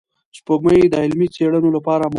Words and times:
سپوږمۍ 0.37 0.81
د 0.89 0.93
علمي 1.03 1.27
څېړنو 1.35 1.69
لپاره 1.77 1.99
مهمه 2.03 2.07
ده 2.09 2.09